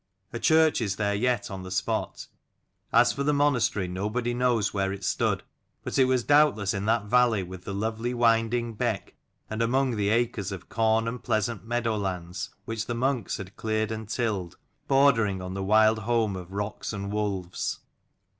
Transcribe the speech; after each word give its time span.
A 0.33 0.39
church 0.39 0.81
is 0.81 0.95
there 0.95 1.13
yet 1.13 1.51
on 1.51 1.61
the 1.61 1.69
spot: 1.69 2.25
as 2.91 3.13
for 3.13 3.21
the 3.23 3.35
monastery 3.35 3.87
nobody 3.87 4.33
knows 4.33 4.73
where 4.73 4.91
it 4.91 5.03
stood; 5.03 5.43
but 5.83 5.99
it 5.99 6.05
was 6.05 6.23
doubtless 6.23 6.73
in 6.73 6.85
that 6.85 7.05
valley 7.05 7.43
with 7.43 7.65
the 7.65 7.73
lovely 7.75 8.11
winding 8.11 8.73
beck 8.73 9.13
and 9.47 9.61
among 9.61 9.97
the 9.97 10.09
acres 10.09 10.51
of 10.51 10.69
corn 10.69 11.07
and 11.07 11.21
pleasant 11.23 11.65
meadowlands 11.65 12.49
which 12.65 12.87
the 12.87 12.95
monks 12.95 13.37
had 13.37 13.55
cleared 13.55 13.91
and 13.91 14.09
tilled, 14.09 14.57
bordering 14.87 15.39
on 15.39 15.53
the 15.53 15.61
wild 15.61 15.99
home 15.99 16.35
of 16.35 16.51
rocks 16.51 16.91
and 16.93 17.11
wolves. 17.11 17.77